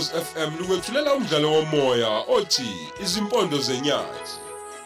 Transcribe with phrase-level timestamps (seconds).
[0.00, 2.70] Ukhozi FM lukwethulela umdlalo womoya othi
[3.02, 4.32] Izimpondo zenyathi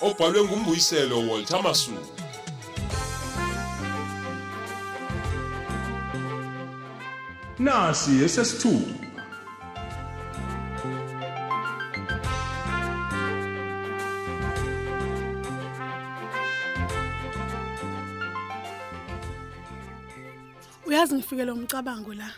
[0.01, 2.15] obhalwe ngumbuyiselo Walter Masuku.
[7.59, 8.95] Nasi esesithuba
[20.87, 22.31] uyazi ngifikele umcabango la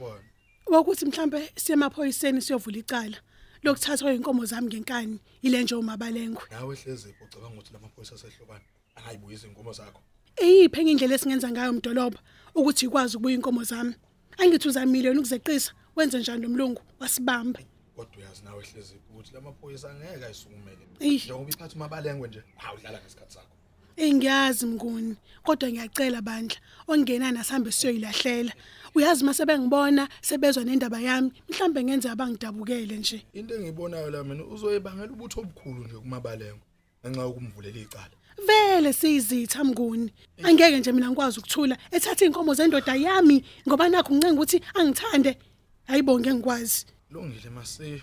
[0.00, 0.37] Wona.
[0.70, 3.16] Wokuthi mhlambe siye emaphoyiseni siyovula icala
[3.62, 8.64] lokuthathwa inkomo zami ngenkani ile nje umabalengwe Nawe hlezi ucabanga ukuthi lamaphoyisa asehlobana
[8.96, 10.00] angayibuyisa inkomo zakho.
[10.36, 12.20] eyiphi enye indlela esingenza ngayo umdolobha
[12.54, 13.94] ukuthi ikwazi ukubuya inkomo zami
[14.38, 17.60] angithi uzamile yona ukuzeqisa wenze njani nomlungu wasibamba
[17.96, 20.78] Kodwa uyazi nawe hlezi ukuthi lamaphoyisa angeke ayisukumele.
[21.00, 21.24] Eish.
[21.24, 23.54] Njengoba iphatha umabalengwe nje, awudlala ngesikhathi sakho.
[23.98, 26.56] Engiyazi mnguni kodwa ngiyacela bandla
[26.88, 28.52] ongena nasambe siyoyilahlela
[28.94, 35.12] uyazi mase bengibona sebezwa nendaba yami mhlambe ngenze abangidabukele nje Into engiyibonayo la mina uzoyibangela
[35.12, 36.60] ubutho obukhulu nje kumabalengwe
[37.06, 38.14] ngenxa yokumvulela icala.
[38.46, 44.34] vele siyizitha mnguni angeke nje mina ngikwazi ukuthula ethatha inkomo zendoda yami ngoba nakho ngicenga
[44.40, 45.38] ukuthi angithande
[45.86, 48.02] hayibonge ngikwazi Lungile mase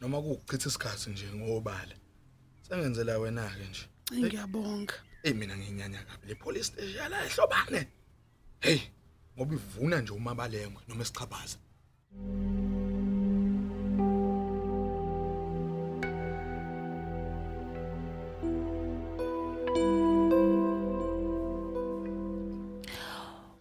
[0.00, 1.94] noma kuukuchitha isikhathi nje ngobala.
[2.68, 3.84] Sengenzela wena ke nje.
[4.14, 7.88] ngiyabonga Ey mina nginyanya kabi le police station la ehlobane.
[8.60, 8.80] Hey,
[9.36, 11.58] ngoba ivuna nje umabalengwe noma esichabaza.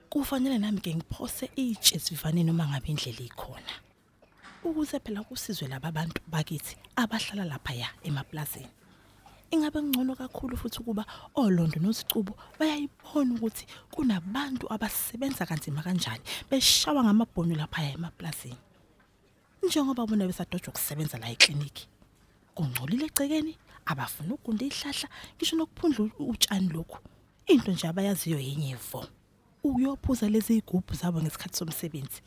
[0.09, 3.73] kufanele nami ke ngiphose itshe sivaneni uma ngabe indlela ikhona
[4.63, 8.77] ukuze phela kusizwe laba bantu bakithi abahlala lapha ya emaplazini
[9.52, 17.56] ingabe ngcono kakhulu futhi kuba olondo nozicubo bayayibona ukuthi kunabantu abasebenza kanzima kanjani beshawa ngamabhono
[17.56, 18.58] lapha ya emaplazini
[19.63, 21.88] njengoba bona besadojwa ukusebenza la ekliniki
[22.56, 23.53] kungcolile egcekeni
[23.85, 27.00] abafuna ukugunda ihlahla ngisho nokuphundla utshani lokhu.
[27.47, 29.08] Into nje abayaziyo yenye ivo
[29.64, 32.22] uyophuza lezi igubhu zabo ngesikhathi somsebenzi.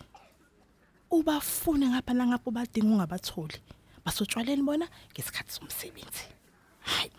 [1.11, 3.59] Ubafune ngapha nangapho badinga ungabatholi
[4.05, 6.25] basotshwaleni bona ngesikhathi somsebenzi.
[6.97, 7.13] Hayi.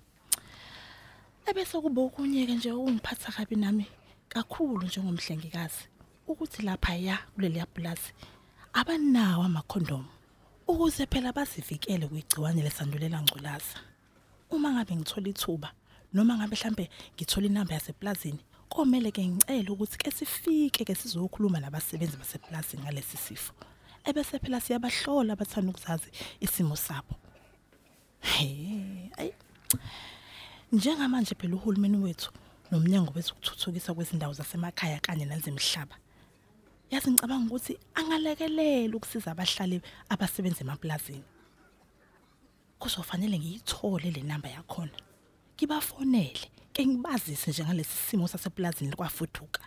[1.46, 3.86] Ebese kuba okunyeke nje ungiphatha kabi nami
[4.30, 5.84] kakhulu njengomhlengikazi
[6.28, 8.12] ukuthi lapha ya kuleli yaplazi
[8.74, 10.10] abanawo amakhondomu
[10.68, 13.78] ukuze phela bazivikele kwigciwane lesandulela ngculaza.
[14.50, 15.70] Uma ngabe ngithola ithuba
[16.14, 18.40] noma ngabe mhlambe ngithola inamba yaseplazini
[18.70, 23.54] komele ke ngicela ukuthi ke sifike ke sizokhuluma nabasebenzi baseplazini ngalesi sifo.
[24.06, 26.10] Ebese phela siyabahlola abathanda ukuzazi
[26.40, 27.16] isimo sabo.
[28.22, 29.32] Hey ay
[30.72, 32.32] njengamanje phela uhulumeni wethu
[32.72, 35.96] nomnyango wezokuthuthukisa kwezindawo zasemakhaya kanye nezemhlaba
[36.92, 41.24] yazi ngicabanga ukuthi angalekelela ukusiza abahlali abasebenza emaplazini
[42.82, 44.98] kuzofanele ngiyithole le namba yakhona.
[45.56, 49.62] Ngibafonele ke ngibazise nje ngalesi simo saseplazini kwafuduka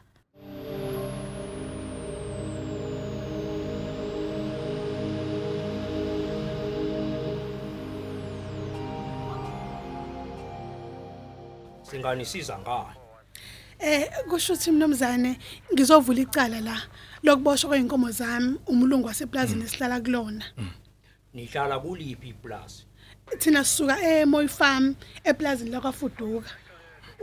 [11.90, 12.96] singanisiza ngani
[13.78, 15.38] eh kusho ukuthi mnumzane
[15.72, 16.76] ngizovula icala la
[17.22, 20.44] lokuboshwa kweinkomo zami umlungu waseplazini esihlala kulona.
[21.34, 22.84] Nihlala kuliphi iplazi
[23.38, 26.50] thina sisuka eMoy Farm eplazini lakwafuduka.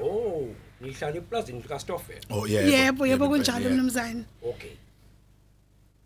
[0.01, 0.47] Oh
[0.81, 2.21] nihlala eplazini likaStoffel?
[2.29, 2.69] Oh yebo.
[2.71, 4.25] yebo yebo kunjalo mnumzane.
[4.43, 4.75] Okay.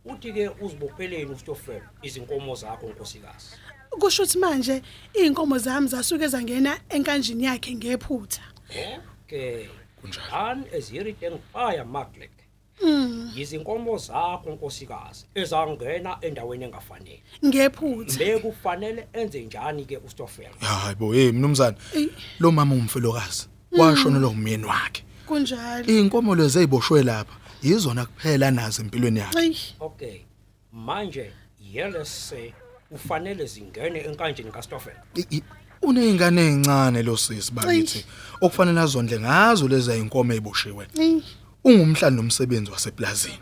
[0.06, 3.56] Uthi ke uzibopheleni uStoffel izinkomo zakho nkosikazi?
[4.00, 4.82] Kusho ukuthi manje
[5.14, 8.42] inkomo zami zasuke zangena enkanjini yakhe ngephutha
[9.26, 9.68] okay
[10.02, 10.32] Kunjalo.
[10.32, 12.32] dan eziriten fire maglek
[13.36, 21.78] izinkomo zakho nkosikazi ezangena endaweni engafanele ngephutha bekufanele enze njani ke uStoffel Hayibo hey mnumzane.
[21.96, 22.10] Ey.
[22.40, 23.48] Lo mama umfelokazi
[23.78, 25.04] washonelwa umyeni wakhe.
[25.28, 29.40] kunjalo Inkomo lezi eziboshwe lapha yizona kuphela nazo empilweni yakhe.
[29.40, 30.20] Ey, okay
[30.74, 31.32] manje
[31.74, 32.54] yelese
[32.92, 35.44] ufanele zingene enkanjeni kaStoffel I- i-
[35.82, 38.06] Uneyingane ezincane lo sisi bakithi
[38.42, 40.88] okufanele azondle ngazo lezi inkomo eziboshiwe.
[41.00, 41.22] ey,
[41.64, 43.40] Ungumhlali nomsebenzi waseplazini.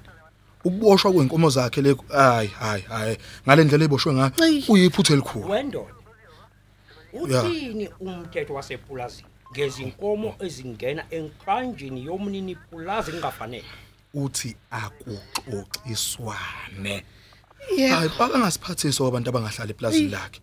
[0.63, 3.17] Ukuboshwa kwenkomo zakhe le hayi hayi hayi
[3.47, 4.65] ngale ndlela eboshwe ngayo Eyi.
[4.69, 5.49] uyiphuthe elikhulu.
[5.49, 5.93] wendoda
[7.13, 13.65] uthini umthetho wasepulazini ngezinkomo ezingena enkanjini yomnini pulazi kungafanele
[14.13, 17.03] Uthi akuxoxiswane.
[17.77, 20.39] Yebo Hayi bakangasiphathisa abantu abangahlala eplazini lakhe.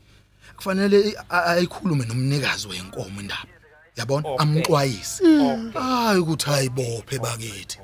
[0.56, 3.48] Kufanele ayikhulume nomnikazi wenkomo indaba.
[3.96, 4.38] Yabona?
[4.38, 5.22] Amxwayise.
[5.24, 5.80] okay.
[5.82, 7.78] Hayi ukuthi hayibophe bakithi.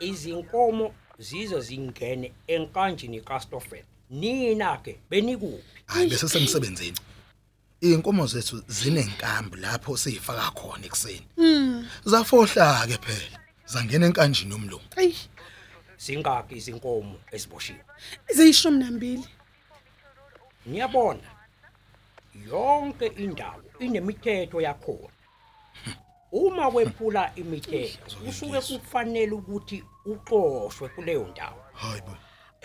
[0.00, 5.64] izinkomo zize zingene enkanjini kaStoffel nina ke benikuphi?
[5.86, 6.98] Hayi bese semsebenzini.
[7.80, 11.26] Inkomo zethu zinenkambi lapho siyifaka khona ekseni
[12.04, 13.38] zafohla ke phela.
[13.66, 15.16] Zangena enkanjini yomlungu ayi
[15.96, 17.80] singaki izinkomo eziboshiwe?
[18.34, 19.24] Ziyishumi nambili.
[20.66, 21.20] Niyabona
[22.50, 25.08] yonke indawo inemithetho yakhona.
[26.32, 31.62] Uma wephula imithetho kusuke kufanele ukuthi uxoshwe kuleyo ndawo.
[31.72, 32.16] Hayi bo.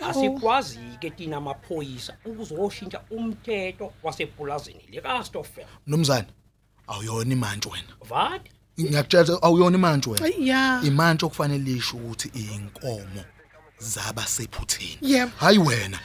[0.08, 6.26] Asikwazi ke tina amaphoyisa ukuzoshintsha umthetho wasepulazini likaStoffel nomzana
[6.86, 7.92] awuyona imantshi wena.
[8.08, 8.50] Vadi
[8.80, 10.24] ngiyakutshela awuyona imantshi wena.
[10.24, 10.80] Ayi, ya.
[10.84, 13.24] imantshi okufanele lisho ukuthi inkomo
[13.78, 14.98] zaba sephutheni.
[15.00, 15.32] Yebo.
[15.36, 15.98] hayi wena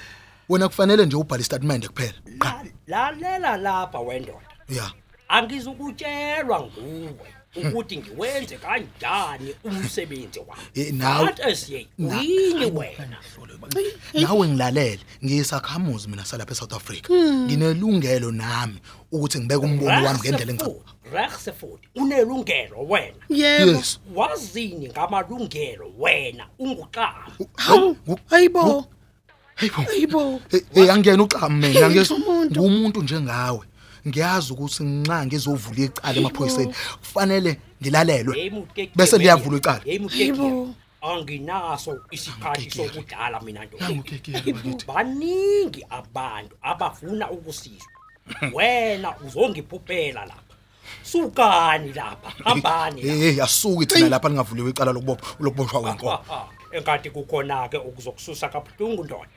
[0.50, 2.14] wena kufanele nje ubhale statement kuphela.
[2.40, 2.64] Qha.
[2.88, 4.40] Lalela lapha wendoda.
[4.70, 4.92] Ya.
[5.28, 13.18] Angizukutshelwa nguwe ukuthi ngiwenze kanjani umsebenzi wami Eh, nawe- But asiye yini wena.
[14.14, 17.10] Nawe ngilalele ngiyisakhamuzi mina salapha eSouth Africa.
[17.14, 18.80] Nginelungelo nami
[19.12, 20.92] ukuthi ngibeke umbono wami ngendlela engicabanga.
[21.12, 23.16] Rexford unelungelo wena.
[23.30, 23.72] Yebo.
[23.72, 24.00] Yes.
[24.16, 27.28] Wazini ngamalungelo wena unguqaba
[27.58, 27.98] hawu
[28.32, 28.86] ayibo
[29.56, 29.90] hayibo.
[29.92, 32.62] ayibo Eh, eh angiyena uxamu mina Hey, ngiyes umuntu.
[32.62, 33.66] ngumuntu njengawe.
[34.08, 36.74] Ngiyazi ukuthi nxa ngizovula icala emaphoyiseni.
[37.00, 38.52] Kufanele ngilalelwe
[38.96, 39.82] bese liyavulwa icala.
[39.86, 40.76] Yebo.
[41.02, 42.88] anginaso isikhathi Ngikekile.
[42.88, 44.86] sokudala mina nto Nangukekile bakithi.
[44.86, 47.88] baningi abantu abafuna ukusizwa.
[48.56, 50.51] Wena uzongiphuphela lapha.
[51.04, 53.18] Sukani lapha hambani lapha.
[53.18, 58.50] hey asuki thina lapha lingavuliwe icala lokubopha lokuboshwa kwenkomo Ah, ah, enkathi kukhona ke okuzokususa
[58.50, 59.28] kabuhlungu ndoda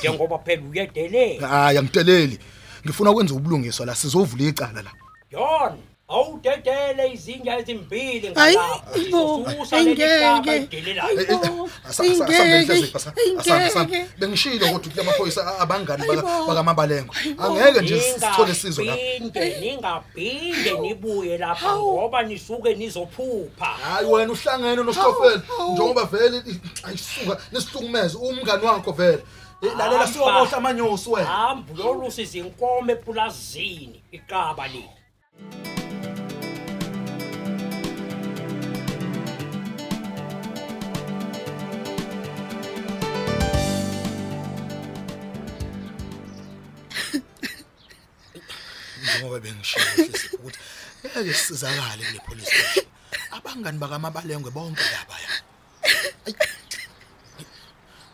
[0.00, 2.38] njengoba phela uyedelela hayi angiteleli
[2.84, 4.90] ngifuna ukwenza ubulungiswa la sizovula icala la.
[5.32, 5.72] John
[6.10, 10.56] awudedele izinja ezimbili Hayi, ngalapha Ibo, sizosusa leli caba ayingeke.
[10.56, 13.96] elidelelayo Eh, eh, Ayibo, asa- asa- asambe ingeke, Mhlezipho, asa- asambe, asambe.
[13.96, 14.10] ingeke.
[14.18, 16.46] bengishilo kodwa ukuthi amaphoyisa abangani baka- Ayibo.
[16.46, 17.14] bakamabalengo.
[17.38, 23.64] Angeke nje sithole sizo lapha Ningaphinde ningaphinde nibuye lapha ngoba nisuke nizophupha.
[23.66, 25.40] Hayi wena uhlangene noStofel
[25.72, 29.22] njengoba vele i- ayisuka nesihlukumeze umngani wakho vele.
[29.62, 30.06] Eh, lalela Hamba.
[30.12, 31.26] siyobohla amanyosi wena.
[31.26, 34.90] Hambu lolu sizinkomo epulazini iqaba leli.
[49.10, 50.58] Njengoba bengishilo Mhlezipho ukuthi
[51.06, 52.86] ngeke sisizakale kule police station.
[53.30, 55.30] Abangani bakamabalengwe bonke lapha ya.
[56.26, 56.34] Ayi.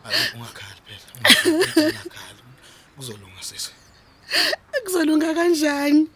[0.03, 1.07] Hayi, ungakhali phela.
[1.87, 2.43] Ungakhali.
[2.97, 3.71] Kuzolunga sisi.
[4.85, 6.09] Kuzolunga kanjani?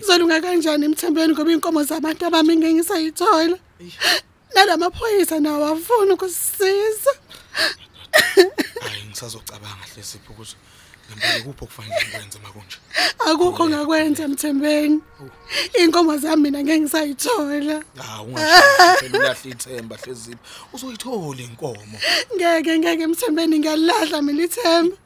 [0.00, 3.58] Kuzolunga kanjani emthembeni ngoba inkomo zabantu abami ngeke ngisayithola
[4.54, 7.12] nalamaphoyisa nawo afuna ukusisiza.
[8.80, 10.56] Hayi ngisazocabanga Mhlezipho ukuthi
[11.08, 12.78] ngempela kuphi okufanele ngikwenze makunje
[13.28, 15.00] akukho ngakwenza emthembeni
[15.80, 18.62] inkomo zami mina ngeke ngisayithola Ah ungasho
[19.00, 21.98] phela ulahle ithemba hlezipho uzoyithola inkomo
[22.36, 24.96] ngeke ngeke emthembeni ngiyalahla mina ithemba.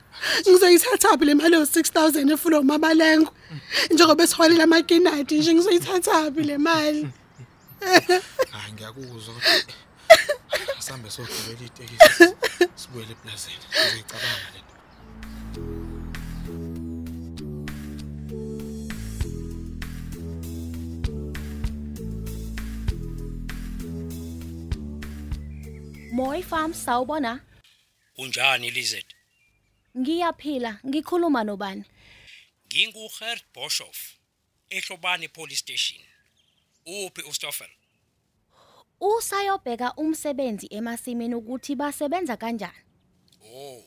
[0.49, 3.33] Ngizoyithathaphi le mali yo-6000 efulo umabalengo?
[3.91, 7.09] Njengoba esiholile amakinati nje ngizoyithathaphi le mali?
[8.53, 12.25] Hayi ngiyakuzwa kodwa asambe sogibela itekisi
[12.75, 14.61] sibuyele eplazini ngizoyicabanga le
[26.13, 27.41] Moy Farm sawubona?
[28.19, 29.07] unjani Lizet
[29.99, 31.85] Ngiyaphila, ngikhuluma nobani?
[32.67, 34.17] ngingugert boshoff
[34.71, 36.01] ehlobani police station
[36.87, 37.71] uphi ustoffel
[39.01, 42.83] Usayobheka umsebenzi emasimini ukuthi basebenza kanjani.
[43.55, 43.83] Oh,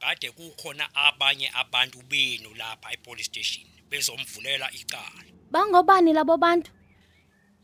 [0.00, 5.24] kade kukhona abanye abantu benu lapha epolice station bezomvulela icala.
[5.50, 6.70] Bangobani labo bantu?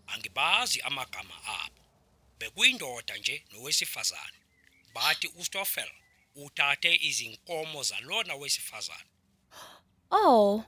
[0.06, 1.77] Angibazi amagama abo.
[2.38, 4.38] Bekuyindoda nje nowesifazane.
[4.94, 5.90] Bathi uStoffel
[6.34, 9.10] uthathe izinkomo zalona wesifazane.
[10.10, 10.64] Oh,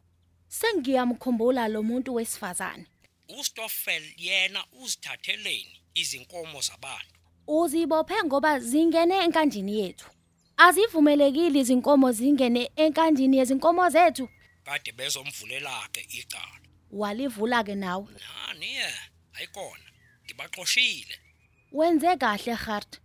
[0.49, 2.87] sengiyamkhumbula lo muntu wesifazane.
[3.29, 7.15] uStoffel yena uzithatheleni izinkomo zabantu.
[7.47, 10.11] Uzibophe ngoba zingene enkanjini yethu.
[10.57, 14.29] Azivumelekile izinkomo zingene enkanjini yezinkomo zethu.
[14.65, 16.61] Kade bezomvulela ke icala.
[16.91, 18.07] Walivula ke nawe.
[18.13, 18.95] Nani ye?
[19.35, 19.87] Ayikona.
[20.25, 21.30] Ngibaxoshile.
[21.73, 23.01] Wenze kahle Gert.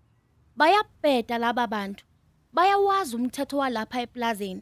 [0.58, 2.04] Bayabheda laba bantu.
[2.54, 4.62] Bayawazi umthetho walapha eplazini.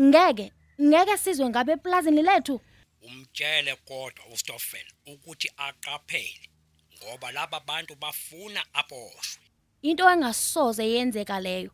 [0.00, 2.60] Ngeke, ngeke sizwe ngabe eplazini lethu.
[3.02, 6.48] umtshele kodwa uStoffel ukuthi aqaphele
[6.96, 9.42] ngoba laba bantu bafuna aboshwe
[9.82, 11.70] Into engasoze yenzeka leyo.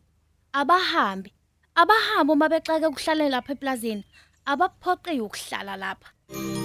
[0.53, 1.33] Abahambi
[1.75, 4.03] abahambo mabexeke ukuhlala lapha eplazini
[4.51, 6.58] abaphoqiwe ukuhlala lapha awuzweke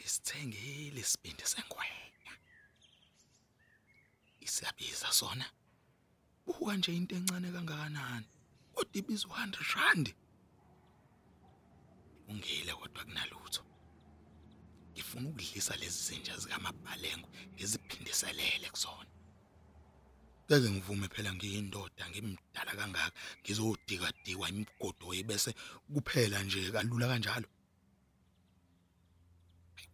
[0.00, 2.32] sengisithengile isibindi sengwenya.
[4.40, 5.44] Isiyabiza sona?
[6.46, 8.26] Buka nje into encane kangakanani?
[8.74, 10.14] Kodwa ibiza 100 rand?
[12.28, 13.64] Ungile kodwa kunalutho.
[14.92, 19.10] Ngifuna ukudlisa lezi zinja zikamabhalengo ngiziphindiselele kusona.
[20.46, 25.54] Ngeke ngivume phela ngiyindoda ngimdala kangaka ngizodika dikwa imigodo bese
[25.92, 27.48] kuphela nje kalula kanjalo.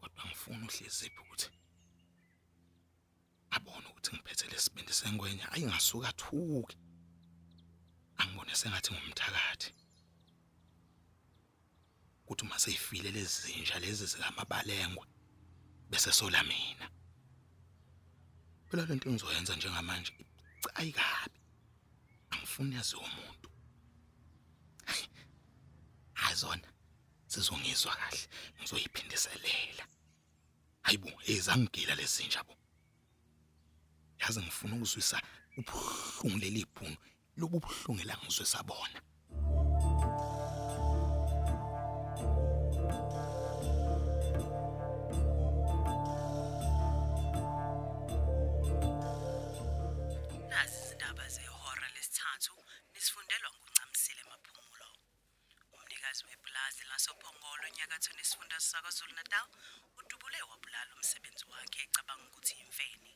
[0.07, 1.51] Kodwa ngifuna uhleziphi ukuthi
[3.51, 6.77] abone ukuthi ngiphethe lesibindi sengwenya ayingasuka thuki.
[8.19, 9.71] Angibone sengathi ngumthakathi.
[12.27, 15.07] Kuthi uma seyifile lezi zinja lezi zikamabalengwe
[15.91, 16.87] bese sola mina.
[18.69, 20.13] Phela lento engizoyenza njengamanje
[20.59, 21.41] icayi kabi.
[22.31, 23.49] Angifuni yazi umuntu.
[26.15, 26.69] Azona
[27.27, 29.96] sizongizwa kahle ngizoyiphindiselela.
[30.87, 32.55] Hayibo, ezangigila lezinja bo.
[34.21, 35.19] Yazi ngifuna ukuzwisa
[35.59, 36.97] ubuhlungu leli ibhunu
[37.37, 38.99] lobu buhlungu la ngizwisa bona.
[50.50, 52.55] Nazi izindaba zehora lesithathu
[52.95, 54.88] nisifundelwa nguncamisile maphumulo.
[55.75, 59.47] Umnikazi wepulazi lasophongolo enyakatho nesifunda saKwaZulu Natal
[60.76, 63.12] udubule wabulala umsebenzi wakhe ecabanga ukuthi yimfene.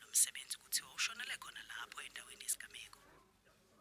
[0.00, 3.00] Lo msebenzi kuthiwa ushonele khona lapho endaweni yesigameko.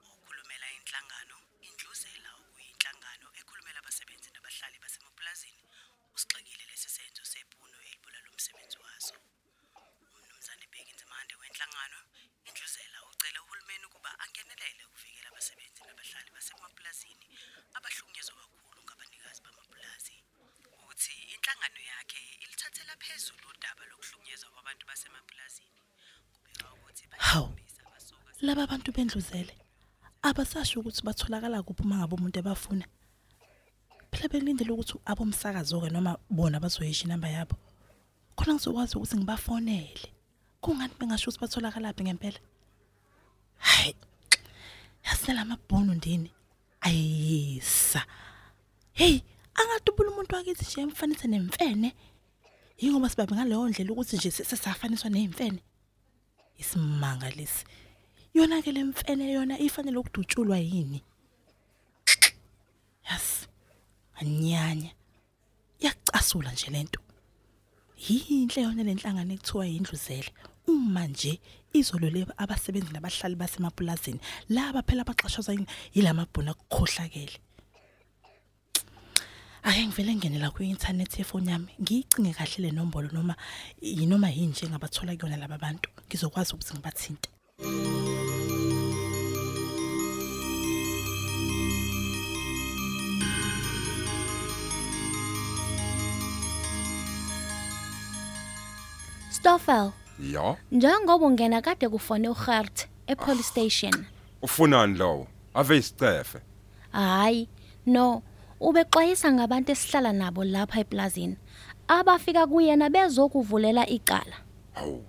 [0.06, 5.64] Okhulumela inhlangano indluzela okuyinhlangano ekhulumela abasebenzi nabahlali basemapulazini
[6.16, 9.18] usixakile lesi senzo sebhuno elibulala umsebenzi waso.
[10.18, 12.00] umnumzane Bheki Nzimande wenhlangano
[12.48, 17.26] indluzela ucela uhulumeni ukuba angenelele ukuvikela abasebenzi nabahlali basemapulazini
[17.78, 20.18] abahlukunyezwa kakhulu ngabanikazi bamapulazi
[20.90, 25.82] uthi inhlangano yakhe ilithathela phezulu udaba lokuhlukunyezwa kwabantu basemapulazini
[26.34, 27.12] kubeka ukuthi Hawu.
[27.12, 29.54] bayakhombisa abasoka laba bantu bendluzele.
[30.22, 32.86] Abasasho ukuthi batholakala kuphi uma ngabe umuntu ebafuna.
[34.12, 37.56] Phela belindele ukuthi abomsakazo-ke noma bona bazoyisho inamba yabo.
[38.36, 40.08] Khona ngizokwazi ukuthi ngibafonele.
[40.62, 42.40] Kungani bengasho ukuthi batholakalaphi ngempela?
[43.58, 43.96] Hayi
[45.06, 46.32] yasela amabhunu ndini?
[46.82, 48.06] Ayisa.
[48.94, 49.22] Hey
[49.56, 51.94] angadubula umuntu wakithi nje emfanise nemfene?
[52.78, 55.60] Yingoba sibabe ngaleyo ndlela ukuthi nje sesafaniswa nemfene
[56.58, 57.66] isimanga lesi.
[58.38, 61.02] Yona ke lemfene yona ifanele ukudutshulwa yini?
[63.10, 63.48] Yas
[64.22, 64.92] anyanya.
[65.80, 67.00] Yacasula nje lento.
[67.98, 70.32] Yinhle yona lenhlangano ekuthiwa yindluzele.
[70.68, 71.40] Uma nje
[71.74, 75.54] izololeba abasebenzi nabahlali basemapulazini laba phela abaxashazwa
[75.96, 77.40] yilamabhuna akukhohlakele
[79.64, 83.36] ake ngivele ngenela kwi-internet yefoni yami ngiyicinge kahle le nombolo noma
[83.82, 85.90] yinoma yini nje engabathola kuyona laba bantu.
[86.08, 87.30] Ngizokwazi ukuthi ngibathinte.
[99.48, 99.92] Stoffel
[100.34, 104.06] Ya, njengoba ungena kade kufone uGert epolice station
[104.42, 105.28] ufunani lowo?
[105.54, 106.40] Ave isicefe.
[106.92, 107.50] hayi
[107.86, 108.22] no
[108.60, 111.38] ubexwayisa ngabantu esihlala nabo lapha eplazini
[111.88, 114.36] abafika kuyena bezokuvulela icala
[114.74, 115.04] Hawu.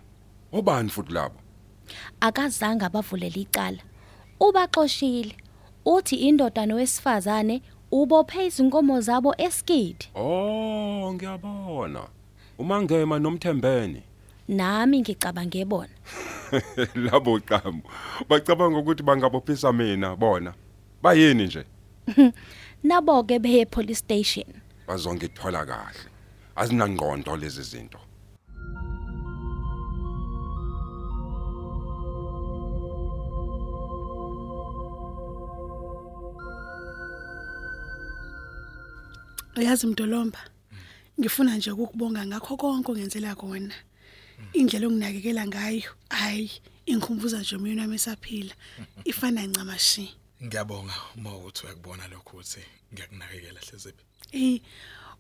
[0.53, 1.35] Obani futhi labo?
[2.21, 3.79] akazange abavulela icala
[4.41, 5.37] ubaxoshile
[5.85, 12.03] uthi indoda nowesifazane ubophe izinkomo zabo eskidi Oh, ngiyabona.
[12.59, 14.03] Umangema nomthembeni.
[14.49, 15.95] Nami ngicabange bona
[16.95, 17.83] Labo qhamu.
[18.29, 20.55] Bacabanga ukuthi bangabophisa mina bona.
[21.03, 21.65] Bayini nje?
[22.83, 24.47] nabo ke beye police station
[24.87, 26.09] Bazongithola kahle.
[26.57, 27.99] Azinangqondo lezi zinto.
[39.57, 40.39] Uyazi Mdolomba
[41.21, 43.75] ngifuna nje ukukubonga ngakho konke ongenzela kona
[44.53, 46.51] indlela onginakekela ngayo hayi
[46.87, 48.55] ingikhumbuza nje umyeni wami esaphila.
[49.05, 50.15] Ifana ncamashi
[50.45, 52.61] Ngiyabonga uma uthi uyakubona lokho uthi
[52.93, 54.05] ngiyakunakekela hleziphi.
[54.33, 54.61] eh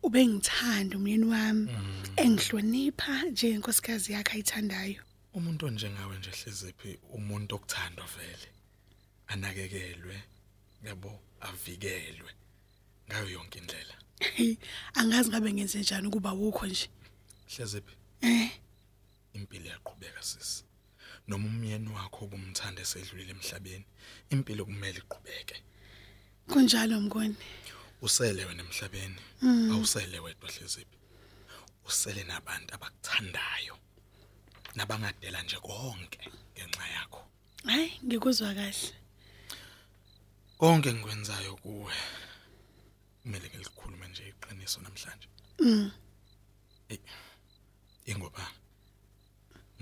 [0.02, 1.68] ube ngithanda umyeni wami.
[2.16, 5.02] Engihlonipha njengenkosikazi yakhe ayithandayo.
[5.34, 8.48] Umuntu onjengawe nje hleziphi umuntu okuthandwa vele.
[9.28, 10.22] Anakekelwe,
[10.84, 12.30] yabo, avikelwe.
[13.08, 13.94] ngayo yonke indlela.
[14.94, 16.88] Angazi ngabe ngenze njani ukuba wukho nje.
[17.56, 18.50] Hleziphi eh.
[19.38, 20.64] Impilo yaqhubeka sisi
[21.28, 23.86] noma umyeni wakho obumthanda esedlulile emhlabeni
[24.32, 25.56] impilo kumele iqhubeke.
[26.50, 27.36] Kunjalo mngoni
[28.06, 29.20] usele wena emhlabeni.
[29.72, 30.96] Awusele wedwa hleziphi
[31.88, 33.76] usele nabantu abakuthandayo
[34.76, 36.20] nabangadela nje konke
[36.54, 37.22] ngenxa yakho.
[37.64, 38.92] Hayi ngikuzwa kahle.
[40.58, 41.94] Konke engikwenzayo kuwe
[43.22, 45.28] kumele ngilikhulume nje iqiniso namhlanje.
[45.58, 45.90] Mm.
[46.88, 46.98] Eh,
[48.06, 48.44] ingoba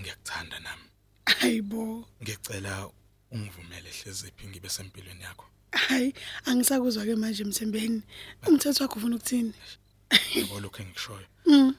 [0.00, 0.82] ngiyakuthanda nami.
[1.26, 2.90] Hayibo ngicela
[3.30, 5.44] ungivumele hleziphi ngibe sempilweni yakho?
[5.72, 8.02] Hayi angisakuzwa ke manje mthembeni.
[8.46, 9.52] Umthetho wakho ufuna ukuthini?
[10.34, 11.26] Yabo lokho engikushoyo.
[11.46, 11.74] Mm.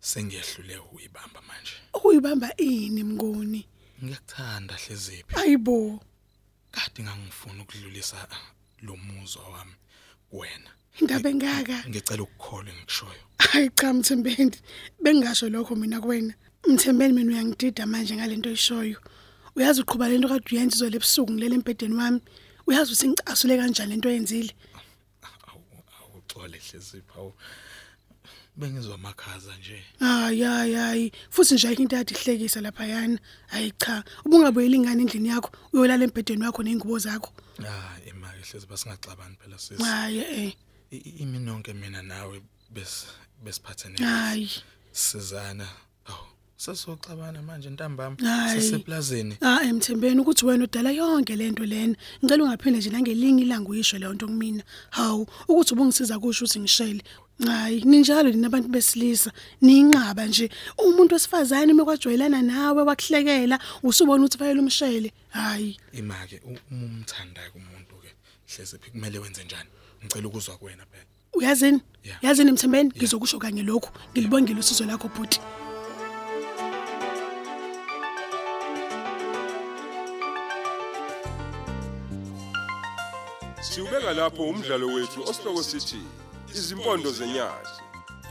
[0.00, 1.72] Sengiyehlule uyibamba manje.
[2.04, 3.66] Uyibamba ini mngoni
[4.04, 6.00] ngiyakuthanda hleziphi hayibo
[6.70, 8.28] kade ngangifuna ukudlulisa
[8.82, 9.74] lo muzwa wami
[10.30, 10.70] kuwena.
[11.00, 14.56] Indaba engaka ngicela ukukholwa engikushoyo hayi cha mthembeni.
[15.02, 16.34] Bengingasho lokho mina kuwena.
[16.68, 18.98] Mthembeni mina uyangidida manje ngalento oyishoyo.
[19.56, 22.20] Uyazi uqhuba lento kade uyenza izole ebusuku ngilele embedeni wami.
[22.66, 24.52] Uyazi ukuthi ngicasule kanjani lento oyenzile?
[25.48, 27.32] Awu- awuxole hleziphi awu.
[28.56, 29.82] Bengizwa amakhaza nje.
[30.00, 31.12] Hayi hayi hayi.
[31.30, 36.04] Futhi nje ayikho into yadi ihlekisa lapha yana hayi cha ubungabuyela ingane endlini yakho uyolala
[36.04, 37.32] embedeni wakho nengubo zakho.
[37.64, 40.52] Ah imali hleziphi singaxabani phela sisi hayi eh
[40.92, 43.06] I- i- imini yonke mina nawe bes
[43.44, 44.50] besiphathene hayi.
[44.92, 45.68] sizana.
[46.68, 48.60] Awu sesoxabana manje ntambama Hayi.
[48.62, 51.94] siseplazini Ah emthembeni ukuthi wena udala yonke lento lena.
[52.24, 54.62] Ngicela ungaphinde nje nangelinye ilanga uyisho leyo nto kumina.
[54.90, 57.02] Hawu ukuthi ubungisiza kusho ukuthi ngishele.
[57.46, 64.60] Hayi ninjalo nina abantu besilisa ninqaba nje umuntu wesifazane mekwajwayelana nawe wakuhlekela usubona ukuthi fanele
[64.60, 65.12] umshele.
[65.30, 68.10] Hayi imake u- uma umthandayo kumuntu ke
[68.56, 69.68] hleziphi kumele wenze njani
[70.04, 71.80] ngicela ukuzwa kuwena phela uyazini?
[72.04, 72.18] Yeah.
[72.24, 73.90] Yazini emthembeni ngizokusho kanye lokho.
[74.12, 75.40] Ngilibongela usizo lakho bhuti.
[83.60, 86.02] Siubeka lapho umdlalo wethu osihloko sithi
[86.54, 87.76] izimpondo zenyati.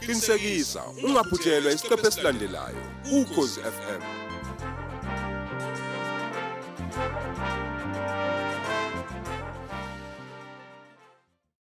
[0.00, 4.19] Qinisekisa ungaphuthelwa isiqephu esilandelayo ukhozi FM.